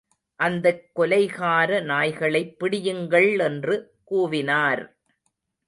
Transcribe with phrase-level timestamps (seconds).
[0.39, 3.75] அந்தக் கொலைகார நாய்களைப் பிடியுங்கள் என்று
[4.11, 4.83] கூவினார்.